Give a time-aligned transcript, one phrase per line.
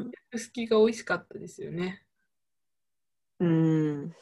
[0.00, 0.12] うん好
[0.52, 2.02] きが美味しかったですよね。
[3.40, 4.14] うん。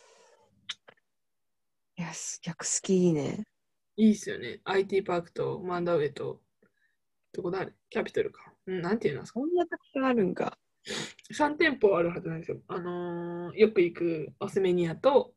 [1.97, 3.45] いや、す逆好きいいね。
[3.97, 4.61] いいですよね。
[4.65, 6.41] IT パークとマンダウェイと、
[7.33, 7.67] どこだ？
[7.91, 8.53] キャピトルか。
[8.67, 9.41] うん、なんていうのですか？
[9.41, 10.59] そんなたくさんあるんか。
[11.33, 12.59] 3店舗あるはずなんですよ。
[12.69, 15.33] あのーよく行くオスメニアと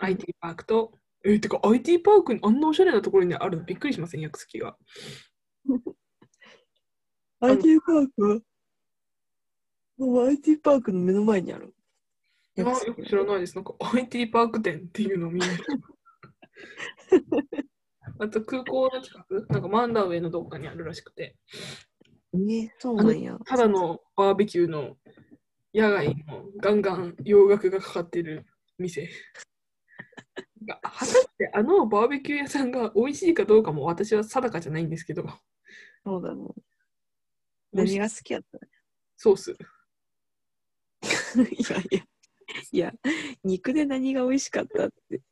[0.00, 0.92] うん IT パークと、
[1.24, 4.76] えてか IT パークにあんなおしゃれなところにあるのびっくりしません、薬好きが。
[7.40, 8.44] IT パーク？
[10.02, 11.74] IT パークの目の前にある。
[12.58, 13.54] あよく知らないです。
[13.54, 15.46] なんか IT パーク店っていうのを見る。
[18.18, 21.36] あと空港の近く、なんかマンダウェイのどっかにあるらしくて、
[22.34, 23.38] えー、そうなんや。
[23.44, 24.96] ただのバーベキューの
[25.74, 28.46] 野外のガンガン洋楽がかかってる
[28.78, 29.08] 店。
[30.64, 35.24] が果たしてあのバーベキュー屋さんが美味しいかどうかも私は定かじゃないんですけど、
[36.04, 36.48] そうだね。
[37.72, 38.58] 何が好きやった
[39.16, 39.56] ソース。
[41.50, 42.02] いやいや。
[42.70, 42.92] いや、
[43.44, 45.22] 肉で何が美味しかったって。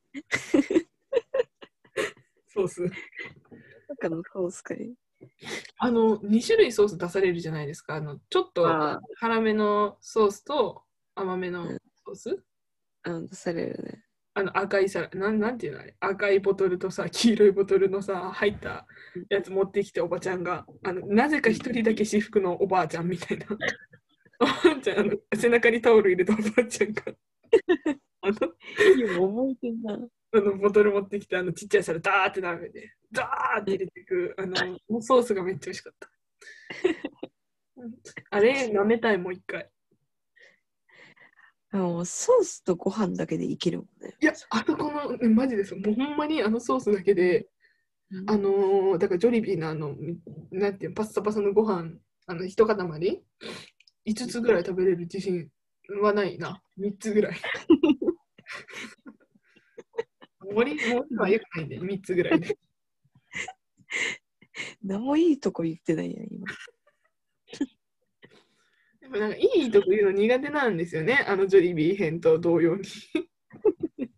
[2.48, 2.90] ソース。
[3.88, 4.94] 中のソースかい。
[5.78, 7.96] あの、2種類ソース出されるじゃないですか。
[7.96, 10.82] あのちょっとあ辛めのソースと
[11.14, 11.66] 甘めの
[12.06, 12.42] ソース？
[13.02, 14.04] あ、うん、出されるね。
[14.32, 15.94] あの赤いさなん、なんていうのあれ？
[16.00, 18.86] 赤いボトルとさ、黄色いボトルのさ、入った
[19.28, 23.46] やつ持ってきておばちゃんが、あのなぜか一人だけ私服のおばあちゃんみたいな。
[24.40, 27.02] おばあちゃん、背中にタオル入れたおばあちゃんが、
[28.22, 28.34] あの
[28.96, 29.98] 今覚えてんな。
[30.32, 34.56] あのボトル持ってきて、あのちっちゃい皿ダーって舐めて、ダーって入れていく、あの
[35.02, 36.08] ソースがめっちゃ美味しかった。
[38.30, 39.68] あれ、舐めたい、もう一回。
[41.72, 44.16] あのソースとご飯だけでいけるもんね。
[44.20, 45.80] いや、あそこの、ねマジですよ。
[45.80, 47.48] もうほんまにあのソースだけで、
[48.10, 49.96] うんあのーだからジョリビーのあの、
[50.50, 51.90] なんていうの、パッサパサのご飯、
[52.26, 52.76] あの、一塊、
[54.06, 55.48] 5つぐらい食べれる自信
[56.00, 56.62] はないな。
[56.78, 57.36] 3つぐらい。
[60.52, 62.58] 森森はよくないんで、3つぐらいで。
[64.82, 66.46] 何もいいとこ言ってないやん、今。
[69.00, 72.82] でもなんかいいとこ言うの苦手なんですよね、あのジョリビー編と同様に。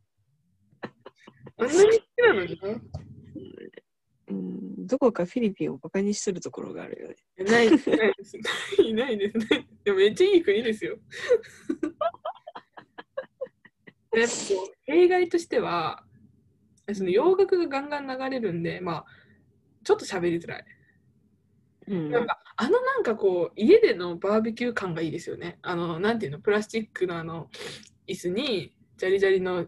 [1.56, 3.01] あんなに好きなのにな。
[4.32, 7.16] うん、どこかフィリピンをバカにしてるところがあるよね。
[7.44, 7.90] ないないです。
[7.90, 9.68] ないないですね。
[9.84, 10.98] でもめっちゃいい国ですよ。
[14.14, 14.32] やっぱ
[14.82, 16.04] 弊害としては、
[16.92, 19.06] その洋楽がガンガン流れるんで、まあ、
[19.84, 20.64] ちょっと喋りづらい。
[21.88, 25.58] うんなんかあのなんかこう家でのバーベキュー感がいいですよね。
[25.62, 26.38] あのなんていうの？
[26.38, 27.48] プラスチックのあの
[28.06, 29.66] 椅子にジャリジャリの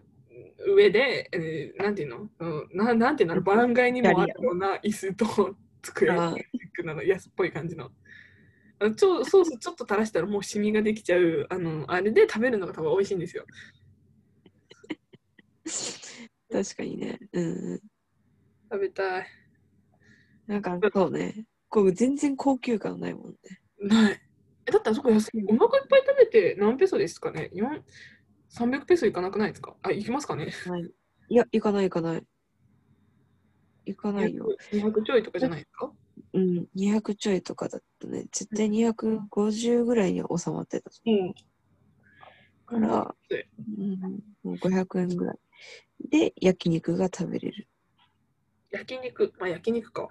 [0.76, 2.28] 上で、えーなんていうの？
[2.38, 3.40] うんななんていうの？
[3.42, 6.34] バラン街にもあるような椅子と机な
[6.94, 7.90] の安っぽい感じの。
[8.80, 13.44] あのちょソースちょっと垂らしたらもうシミができちゃうあのあれで食べるのが多分美味しいんですよ。
[16.50, 17.18] 確かにね。
[17.32, 17.80] うん。
[18.70, 19.26] 食べたい。
[20.46, 21.46] なんかそうね。
[21.68, 23.36] こう全然高級感ないもんね。
[23.78, 24.20] ない。
[24.66, 25.44] えだってあそこ安い。
[25.48, 27.82] お腹いっぱい食べて何ペソですかね ?4
[28.54, 29.74] 300ペソいかなくないですか？
[29.82, 30.52] あ、いきますかね
[31.28, 32.24] いや、行かない行かない。
[33.86, 34.46] 行かないよ。
[34.72, 35.92] 200ちょいとかじゃないですか？
[36.34, 38.26] うん、200ちょいとかだったね。
[38.30, 40.90] 絶対250ぐらいには収まってた。
[41.06, 41.34] うん。
[42.66, 43.14] から、
[43.58, 44.00] うん、
[44.44, 45.38] もう500円ぐらい。
[46.08, 47.68] で、焼肉が食べれる。
[48.70, 50.08] 焼肉、まあ焼肉か。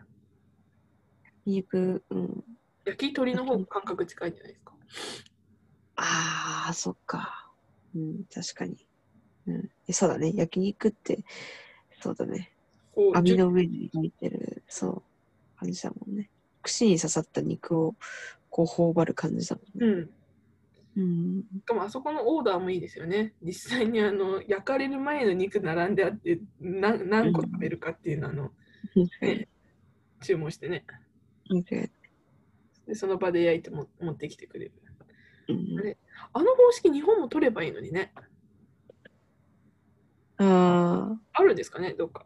[1.45, 2.43] 肉、うん。
[2.85, 4.73] 焼き鳥の方が感覚近いんじゃないですか？
[5.95, 7.42] ああ、そっか。
[7.95, 8.85] うん、確かに。
[9.47, 10.33] うん、えそうだね。
[10.35, 11.23] 焼肉って、
[12.01, 12.51] そうだね。
[13.13, 15.03] 網の上に焼いてる、そう、
[15.59, 16.29] 感じだもんね。
[16.61, 17.95] 串に刺さった肉を、
[18.49, 19.87] こう、頬張る感じだもんね。
[19.87, 20.09] うん。
[20.95, 21.43] うん。
[21.59, 23.33] しかもあそこのオーダーもいいですよね。
[23.41, 28.51] 実際にあの焼かれる前の肉並んであって何何個食べるかっていうのをあの、
[29.21, 29.47] ね、
[30.21, 30.85] 注文してね。
[32.87, 34.71] でその場で焼いても持ってきてくれる。
[35.49, 35.97] うんあれ
[36.33, 38.13] あの方式日本も取ればいいのにね。
[40.37, 41.93] ああるんですかね？
[41.93, 42.25] どっか。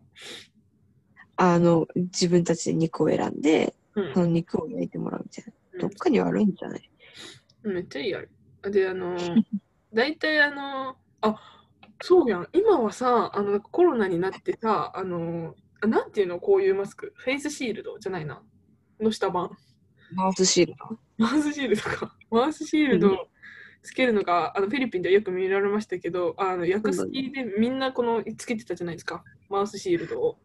[1.35, 5.51] あ、あの、自分たちで肉を選んで、うんその肉を焼いてもらうみたいな。
[5.73, 6.89] うんどっかにはあるんじゃない？
[7.63, 8.71] めっちゃいいあれ。
[8.71, 9.43] で、あのー、
[9.93, 11.63] 大体あのー、あ
[12.01, 18.41] そうやん、今はさ、あのコロナになってさ、あのなんていうの、こういうマスク、フェイスシールドじゃないな、
[18.99, 19.51] の下版。
[20.13, 20.97] マウスシールド？
[21.17, 22.15] マウスシールドか。
[22.31, 23.27] マウスシールドを
[23.87, 30.37] つけるのが、あのフィリピンではよく見られましたけど、あの薬好きでみんなこのつけてたじゃないですか、マウスシールドを。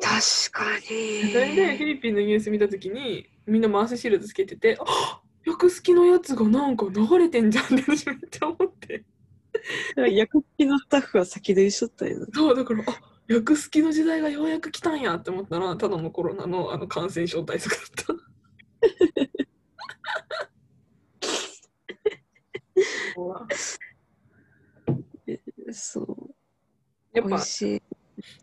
[0.00, 1.84] 確かそれでフィに。
[1.86, 9.04] リピンのニュース見たときに、みんなマウスシールドつけてて、あ役好きのやつがなんか流れてんじゃんって私めっちゃ思って。
[10.10, 12.26] 役付きのスタッフは先取りしとったんやな。
[12.32, 18.14] そう、だから、あ役好きの時代がようやく来たんやって思ったら、ただのコロナのあの感染症対策だった。
[25.72, 26.34] そう。
[27.12, 27.40] やっぱ。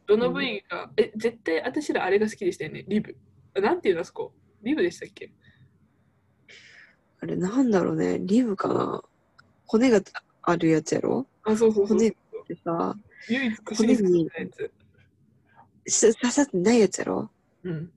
[0.06, 3.16] どの部位が、え、絶対私らあれが好きでしたよね、リブ。
[3.56, 4.34] なんていうのあそこ
[4.64, 5.32] リブでしたっけ？
[7.22, 8.20] あれ、なんだろうね。
[8.20, 9.02] リブかな
[9.66, 10.02] 骨が
[10.42, 11.26] あるやつやろ？
[11.44, 12.14] あ、そうそうそう骨っ
[12.48, 12.96] てさ、
[13.30, 14.30] 唯一串に
[15.86, 17.30] 刺さってないやつやろ？
[17.64, 17.92] うん。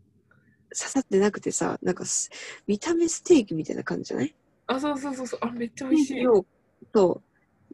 [0.76, 2.30] 刺さってなくてさ、なんかす
[2.66, 4.34] 見た目ステーキみたいな感じじゃない？
[4.66, 5.40] あ、そうそうそうそう。
[5.42, 6.26] あ、めっちゃ美味しい。
[6.26, 6.46] を
[6.94, 7.22] そ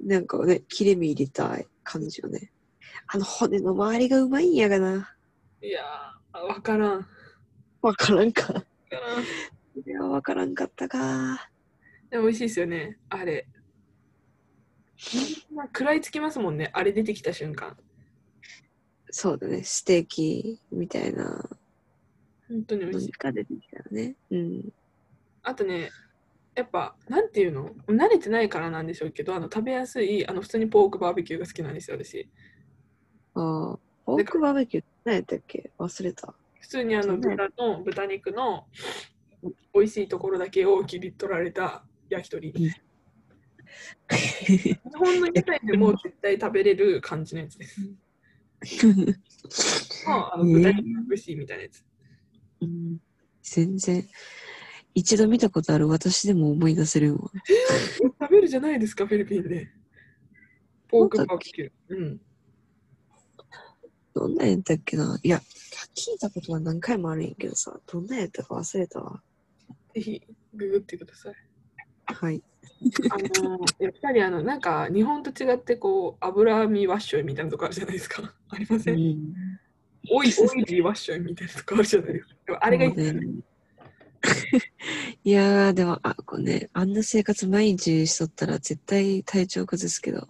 [0.03, 2.53] う、なんかね、切れ目入れたい感じよね。
[3.07, 5.15] あの骨の周りがうまいんやがな。
[5.63, 6.91] いやー、わからん。
[6.93, 7.07] わ
[7.83, 8.53] わからんか。
[8.53, 9.23] からん。
[9.23, 9.27] い
[9.87, 11.51] や、わからんかったか。
[12.11, 13.47] でも美味しいですよね、あれ。
[15.15, 15.21] み
[15.55, 17.77] んな食らいつきますもんね、あれ出てきた瞬間。
[19.11, 21.49] そうだね、ステーキみたいな
[22.49, 23.07] 本当に美味しい。
[23.07, 24.17] のが出てきたよね。
[24.31, 24.71] うん。
[25.43, 25.91] あとね、
[26.61, 27.71] やっぱ、なんていうの？
[27.89, 32.29] 慣れてないからなんでしょうけど、あの食べやすい、あの普通にポークバーベキューが好きなんですよ、私。
[33.35, 35.71] ああ、ポークバーベキュー何やったっけ？
[35.79, 36.35] 忘れた。
[36.61, 38.67] 普通にあの豚の豚肉の
[39.75, 42.53] 美味しいところだけを切り取られた焼き鳥。
[44.11, 47.81] 日本の屋台でも絶対食べれる感じのやつです。
[50.07, 51.85] まあ、あの豚肉串みたいなやつ。
[52.61, 52.99] うん
[53.43, 54.07] 全然、
[54.95, 57.31] 一度見たことある私でも思い出せるわ。
[58.21, 59.71] 食べるじゃないですか、フィリピンで。
[60.89, 61.71] ポークバーベキュー。
[61.91, 62.21] うん。
[64.15, 65.19] どんなんやったっけな？
[65.23, 65.39] いや、
[65.95, 69.23] 聞いたことは何回もあるんやけどさ、どんなんやったか忘れたわ。
[69.95, 70.23] ぜひ、
[70.55, 71.35] ググってください。
[72.07, 72.43] はい。
[73.13, 78.35] あのやっぱりあの、なんか、日本と違って、こう、脂身ワッショイみたいなとこあるじゃないですか。
[78.49, 79.35] ありません、うん
[80.11, 82.59] オイオイリーワッショイみたいなとこあるじゃないですか。
[82.63, 83.29] あれがいいですよね。
[85.25, 90.27] いやー、でも、あ、こうね、あんな生活毎日しとったら絶対体調崩すけど、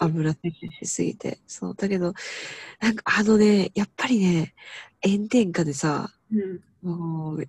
[0.00, 1.40] 油摂取しすぎて。
[1.46, 1.74] そう。
[1.74, 2.14] だけど、
[2.80, 4.54] なんかあのね、やっぱりね、
[5.04, 6.60] 炎天下でさ、うん。
[6.82, 7.48] もう、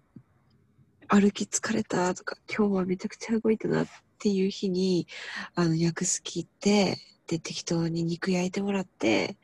[1.07, 3.87] 歩き疲れたとか、今日はめちゃくちゃ動いたなっ
[4.19, 5.07] ていう日に、
[5.53, 6.97] あの、焼くすきって、
[7.27, 9.37] で、適当に肉焼いてもらって、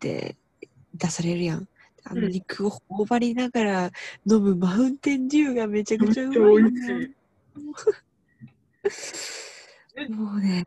[0.00, 0.36] で、
[0.94, 1.68] 出されるやん。
[2.04, 3.90] あのうん肉を頬張りながら
[4.30, 7.08] 飲むマウンテンデューがめちゃくちゃうまいめっちゃ美な
[8.84, 10.12] 味しい。
[10.12, 10.66] もうね、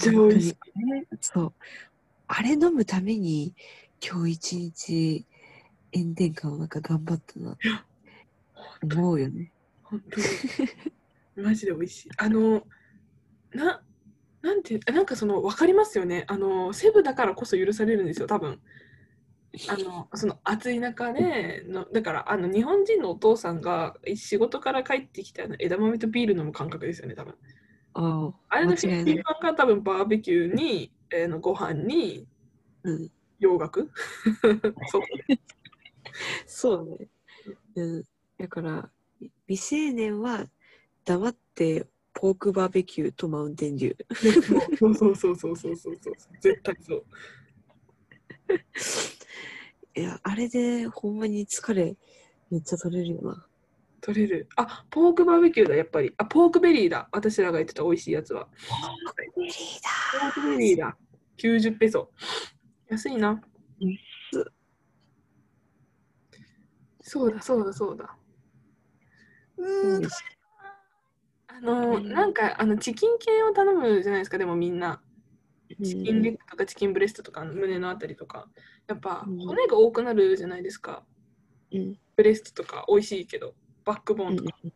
[0.00, 0.56] ちゃ美味しい
[1.20, 1.52] そう。
[2.26, 3.54] あれ飲むために、
[4.02, 5.26] 今日一日、
[5.94, 7.56] 炎天下の中頑張ったな。
[8.82, 9.52] 思うよね。
[9.82, 10.20] 本当
[11.42, 11.46] に。
[11.46, 12.10] マジで美味しい。
[12.16, 12.66] あの、
[13.52, 13.82] な、
[14.42, 16.24] なんて、なんかその、わかりますよね。
[16.28, 18.60] あの、セブだからこそ許されるんですよ、多分。
[19.68, 27.34] あの、その暑い中で、のだから、あの、日本人のお父さんが仕事から帰ってきたあの枝豆とビール飲む感覚ですよね、多分。
[27.94, 32.26] ああ、あれのフィリピン版が多分バーベキューに、えーのご飯に
[32.82, 33.10] うん。
[33.38, 33.90] 洋楽？
[34.86, 35.02] そう
[36.46, 37.08] そうね。
[37.76, 38.04] うん。
[38.38, 38.90] だから、
[39.46, 40.46] 未成年は
[41.04, 44.76] 黙ってポークバーベキューとマウンテンデュー。
[44.78, 47.04] そうそうそうそうそうそうそう絶対そう
[49.96, 51.96] いや、あれでほんまに疲れ
[52.50, 53.46] めっちゃ取れるよな。
[54.00, 54.48] 取れる。
[54.56, 56.12] あポークバーベキューだやっぱり。
[56.18, 57.08] あ pork belly だ。
[57.12, 58.46] 私らが言ってた美味しいやつは。
[58.68, 60.96] Pork belly pork belly だ。
[61.38, 62.10] 90ペソ。
[62.88, 63.40] 安いな。
[63.80, 64.52] 安
[67.00, 68.16] そうだそうだそうだ。
[69.56, 70.02] うーん。
[70.02, 70.08] だ。
[71.48, 75.00] あのうんなんかあのチキン系を頼むじゃないですかでもみんな
[75.82, 78.48] chicken leg とか chicken breast とか胸のあたりとか
[78.86, 79.38] やっぱうん。
[79.38, 81.04] 骨が多くなるじゃないですか。
[81.72, 81.98] うん。
[82.16, 83.54] ブレストとか美味しいけど
[83.84, 84.50] バックボーンとか。
[84.62, 84.72] うん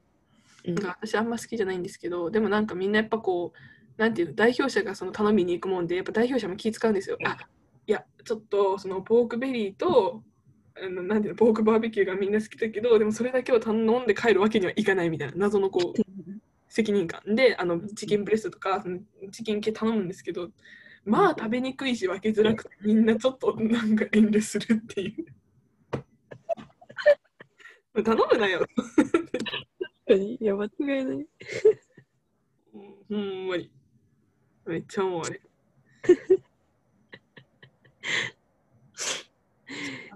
[0.65, 7.17] なんか私あんま好きじゃないんですけどでもなんかみんなやっぱこうなんていうの代表者がその頼みに行くもんでやっぱ代表者も気使うんですよ。
[7.25, 7.37] あ
[7.87, 10.23] いやちょっとそのポークベリーと
[10.77, 16.03] あのなんていうのポークバーベキューがみんな好きだけどでもそれだけを頼んで帰るわけにはいかないみたいな謎のこう
[16.69, 17.23] 責任感。
[17.35, 18.85] であのチキンブレストとか
[19.33, 20.51] チキン系頼むんですけど
[21.09, 25.09] まあ食べにくいし分けづらくてみんなちょっとなんか遠慮するってい
[27.95, 28.05] う。
[28.05, 28.67] 頼むなよ。
[30.07, 31.27] いや、間違いない。
[33.09, 33.71] ほんまに。
[34.67, 35.41] めっちゃ思うあれ。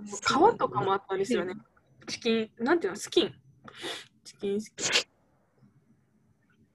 [0.04, 1.54] 皮とかもあったんですよね。
[2.06, 2.50] チキン。
[2.58, 2.98] なんていうの？
[2.98, 3.34] スキン。
[4.24, 4.86] チキンスキン。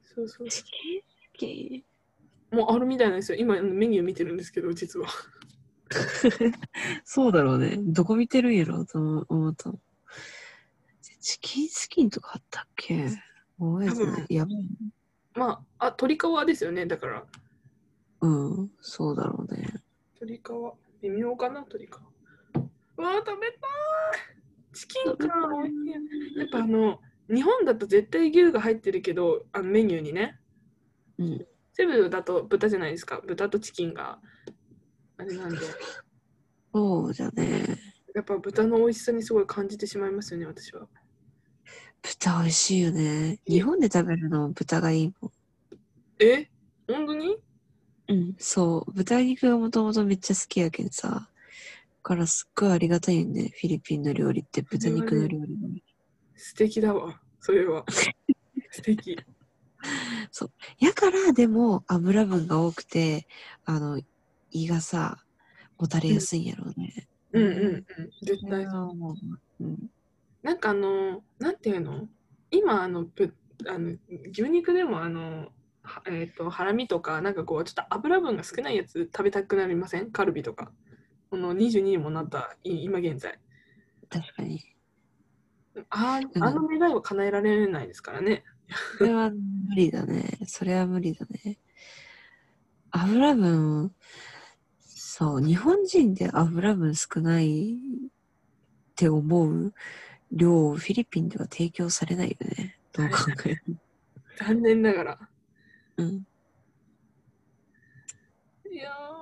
[0.04, 0.50] そうそう。
[0.50, 1.08] チキン好
[1.38, 1.97] き。
[2.58, 3.38] もうあるみたいなんですよ。
[3.38, 5.08] 今メニュー見てるんですけど、実は。
[7.06, 7.78] そうだろうね。
[7.78, 9.80] どこ見てるんやろうと思ったの。
[11.20, 13.10] チキンスキンとかあったっけ？
[13.60, 14.34] 覚えてない。
[14.34, 14.56] やばい。
[15.36, 16.88] まあ、あ、鶏皮ですよね。
[16.88, 17.26] だから。
[18.22, 19.68] うん、そうだろうね。
[20.20, 20.42] 鶏皮。
[21.04, 21.90] 微妙かな、鶏皮。
[22.98, 23.60] うわー、食べたい。
[24.74, 25.28] チキンか。
[26.38, 30.40] やっぱあの、日本だと絶対牛が入ってるけど、あのメニューにね。
[31.20, 31.48] うん。
[31.78, 33.22] セブだと豚じゃないですか。
[33.28, 34.18] 豚とチキンが。
[35.18, 35.58] あれなんで。
[36.74, 37.78] そうじゃね。
[38.16, 40.88] やっぱ豚の美味しさにすごい感じてしまいますよね、私は。
[42.02, 43.38] 豚美味しいよね。
[43.48, 45.32] 日本で食べるの豚がいいもん。
[46.18, 46.50] え？
[46.88, 47.38] 本当に？
[48.08, 48.92] うん、そう。
[48.94, 51.10] 豚肉がもともとめっちゃ好きやけんさ。
[51.10, 51.30] だ
[52.02, 53.52] からすっごいありがたいよね。
[53.62, 55.84] フィリピンの料理って豚肉の料理。
[56.36, 57.86] 素敵だわ、それは。
[58.72, 59.16] 素敵。
[60.80, 63.28] やからでも油分が多くて、
[63.66, 64.02] あの、
[64.52, 65.24] 胃がさ、
[65.78, 67.08] もたれやすいんやろうね。
[67.34, 67.86] うんうんうん。
[68.22, 68.90] 絶対そう。
[68.90, 69.16] 思う。
[69.60, 69.92] うん。
[70.42, 72.08] なんかあの、なんていうの？
[72.52, 73.34] 今あの、ぶ
[73.68, 73.96] あの
[74.32, 75.52] 牛肉でもあの、
[75.84, 80.12] はえっ、と、ハラミとか、なんかこう、ちょっと油分が少ないやつ食べたくなりません？
[80.12, 80.72] カルビとか。
[81.30, 83.40] この22にもなったい今現在。
[84.10, 84.62] 確かに。
[85.90, 88.44] あうんあの願いは叶えられないですからね。
[88.98, 90.38] それは無理だね。
[90.46, 91.60] それは無理だね。
[92.92, 93.94] 油分、
[94.80, 97.78] そう、日本人で油分少ないっ
[98.96, 99.74] て思う
[100.32, 102.80] 量をフィリピンでは提供されないよね。
[102.92, 103.78] どう考えても。
[104.40, 105.30] 残念ながら。
[105.98, 106.28] うん。
[108.72, 109.18] いやー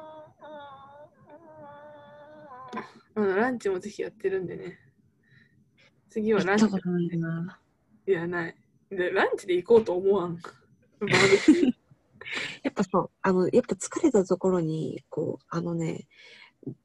[3.18, 4.78] あのランチもぜひやってるんでね。
[6.10, 6.66] 次は行ランチ。
[8.08, 8.56] いやない。
[8.90, 10.40] でランチで行こうと思わん？
[11.00, 11.74] バーベキュー
[12.64, 16.08] やっぱそう、あの、やっぱ疲れたところに、こう、あのね、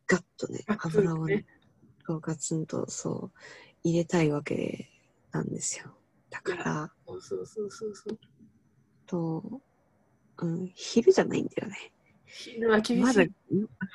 [0.06, 1.46] ガッとね、油をね、
[2.06, 3.38] こうガツンとそう、
[3.82, 4.90] 入れたいわけ
[5.32, 5.96] なんですよ。
[6.28, 8.18] だから、そうそうそうそうそう。
[9.06, 9.62] と、
[10.38, 11.92] うん、昼じゃないんだよね。
[12.26, 13.02] 昼は厳しい。
[13.02, 13.24] まだ、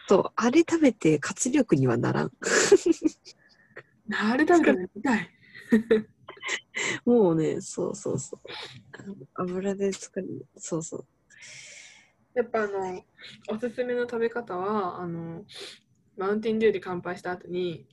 [0.08, 2.32] そう、あれ食べて活力にはならん。
[4.12, 5.30] あれ食べたら見たい。
[7.06, 8.40] もうね、そうそうそう。
[9.36, 11.06] 油で作る、そうそう。
[12.34, 13.04] やっぱあの、
[13.50, 15.46] おすすめの食べ方は、あの、
[16.18, 17.88] マウンテンデューで乾杯した後に、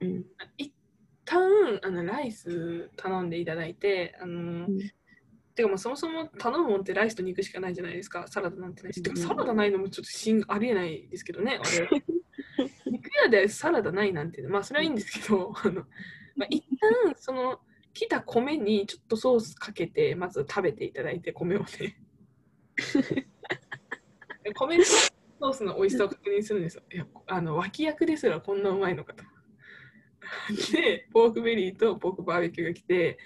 [0.00, 0.26] うん。
[0.56, 0.72] 一
[1.24, 4.78] 旦あのライス頼んでいただいて、あの、ん
[5.54, 9.02] てかもうそもそも頼むもんってライスと肉しかないじゃないですか、サラダなんてないし。
[9.06, 12.04] うんサラダないのもちょっとしんありえないですけどね、あれ。
[12.90, 15.84] 肉屋でサラダないなんて、まあそれはいいんですけど、あの
[16.36, 16.64] まあ、一
[17.04, 17.60] 旦その
[17.94, 22.00] 来た米にちょっとソースかけて、まず食べていただいて、米をね。
[24.54, 26.82] 米とソースの美味しさを確認するんですよ。
[26.92, 29.24] いやあの脇役ですらこんなうまいのかと。
[30.72, 33.18] で、ポークベリーとポークバーベキューが来て、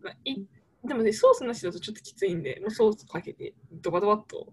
[0.00, 0.44] まあ、い
[0.84, 4.52] でもね、ソースなしだとちょっときついんで、もうソースかけて、ドバドバっと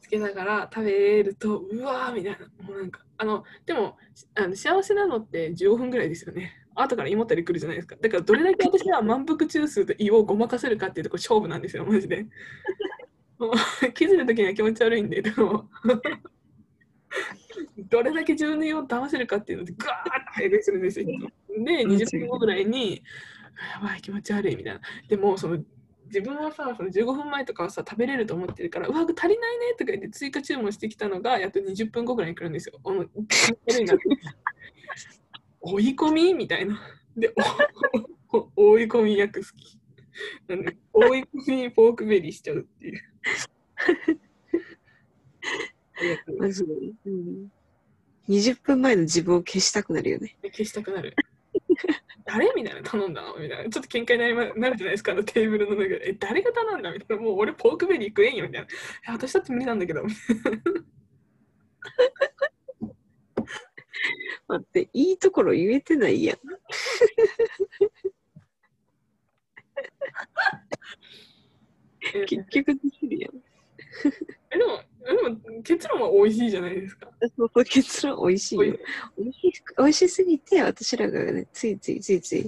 [0.00, 3.96] つけながら食べると、うわーみたいな、もうなんか、あの、でも、
[4.34, 6.52] あの幸せなのって15分ぐらいですよね。
[6.74, 7.96] 後から胃もたれ来るじゃないですか。
[8.00, 12.26] だから、どれだけ私は満腹中枢と胃をごまかせるかっていうところ勝負なんですよ、マジで。
[13.38, 13.52] もう
[13.92, 15.68] 気づいた時には気持ち悪いんで、でも、
[17.88, 21.06] どれだけ自分の胃を騙せるかっていうので、ガーッと早食いするんですよ。
[21.06, 21.12] で、
[21.86, 23.02] 20分後ぐらいに、
[23.80, 24.80] やばい、気持ち悪いみたいな。
[25.08, 25.62] でも、その、
[26.06, 32.78] 自分はさ、その15分前とかはさ、食べれると思ってるから、うわ、足りないねとか言って追加注文してきたのが、やっと20分後ぐらいに来るんですよ。
[32.84, 34.04] あの気持ち悪いなって
[35.66, 36.34] 追い込み？
[36.34, 36.80] みたいな。
[37.16, 37.32] で、
[38.56, 39.78] 追い込み役好き。
[40.48, 43.00] なんで追い込みポークベリーしちゃうっていう。
[46.38, 46.72] マジで。
[47.06, 47.50] うん。
[48.28, 50.36] 20分前の自分を消したくなるよね。
[50.42, 51.14] 消したくなる。
[52.24, 53.36] 誰みたいな頼んだの？
[53.38, 53.70] みたいな。
[53.70, 56.08] ちょっと喧嘩になりまなるじゃないですか、あのテーブルの中で。
[56.10, 56.92] え、誰が頼んだ？
[56.92, 57.22] みたいな。
[57.22, 58.62] もう俺ポークベリー食えんよみたい
[59.06, 59.12] な。
[59.12, 60.02] 私だって無理なんだけど。
[64.54, 66.38] 待って、いいところ言えてないやん。
[72.14, 73.30] え 結局できるやん。
[74.50, 77.08] えでも、でも結論は美味しいじゃないですか。
[77.36, 78.64] そうそう結論美味しいよ。
[79.18, 82.44] 美味し美味しすぎて、私らがね、ついついついつい、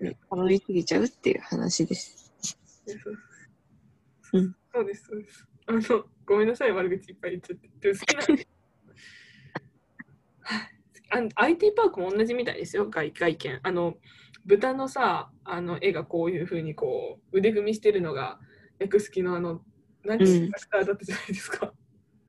[0.00, 2.32] ね、頼みすぎちゃうっていう話です。
[4.32, 5.46] うんそうです、そうです。
[5.66, 5.80] あの、
[6.26, 7.68] ごめんなさい、悪口いっぱい言っちゃって。
[7.92, 8.44] 好きな
[11.10, 13.60] あの IT パークも同じみたいですよ、外外見。
[13.62, 13.96] あの、
[14.46, 18.40] 豚のさ、あの絵がこういうふうにこう、腕組みしてるのが
[18.78, 19.62] 役好きのあの、
[20.04, 21.72] 何キャラクターだったじゃないですか。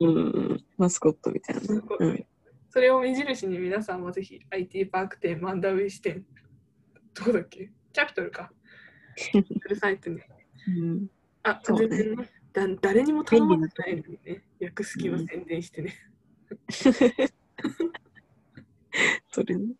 [0.00, 0.64] うん。
[0.76, 1.62] マスコットみたいな。
[1.98, 2.26] うん。
[2.70, 6.24] それを目印に皆さんもぜひ IT パーク店、マンダウェイ支店、
[7.14, 7.70] どこだっけ？
[7.92, 8.50] キャピトルか。
[9.34, 10.26] うるさいってね。
[10.68, 11.06] うん、
[11.42, 15.94] あ、全然ねだ誰にも頼まれてないのにね、役好きの宣伝してね。
[19.32, 19.74] それね。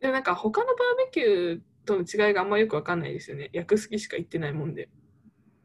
[0.00, 0.76] でもなんか他のバー
[1.06, 3.50] ベキューとの違いがあんまよくわかんないですよね。
[3.52, 4.88] 役好きしか言ってないもんで。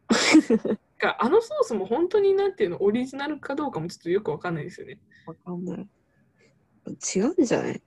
[0.98, 5.00] かあのソースも本当になんていうのオリジナルかどうかもちょっとよくわかんないですよね。
[5.28, 5.88] わかんない。
[7.16, 7.82] 違うんじゃない？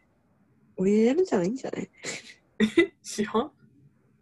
[0.76, 1.90] オリジナルじゃないんじゃない？
[3.02, 3.50] 市販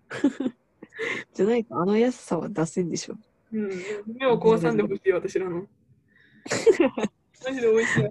[1.35, 3.19] じゃないとあの安さは出せんでしょ。
[3.53, 3.71] うん。
[4.07, 5.67] 目を壊さんでほしい私らの。
[7.45, 8.03] マジで美味しい。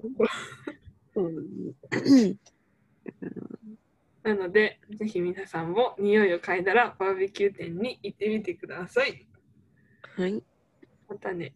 [1.18, 2.38] うん。
[4.24, 9.26] なので、ぜひ皆さんも匂いを嗅いだらバーベキュー店に行ってみてください。
[10.16, 10.44] はい。
[11.08, 11.54] またね。